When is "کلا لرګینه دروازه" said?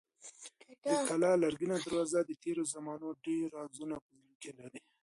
1.07-2.19